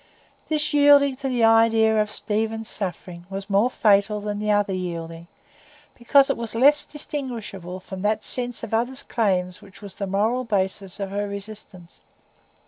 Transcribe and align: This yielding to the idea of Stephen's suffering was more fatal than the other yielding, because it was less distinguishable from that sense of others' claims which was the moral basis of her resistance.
This 0.49 0.73
yielding 0.73 1.15
to 1.17 1.27
the 1.29 1.43
idea 1.43 2.01
of 2.01 2.09
Stephen's 2.09 2.67
suffering 2.67 3.27
was 3.29 3.51
more 3.51 3.69
fatal 3.69 4.19
than 4.19 4.39
the 4.39 4.49
other 4.49 4.73
yielding, 4.73 5.27
because 5.93 6.27
it 6.27 6.37
was 6.37 6.55
less 6.55 6.85
distinguishable 6.85 7.79
from 7.79 8.01
that 8.01 8.23
sense 8.23 8.63
of 8.63 8.73
others' 8.73 9.03
claims 9.03 9.61
which 9.61 9.79
was 9.79 9.93
the 9.93 10.07
moral 10.07 10.43
basis 10.43 10.99
of 10.99 11.11
her 11.11 11.27
resistance. 11.27 12.01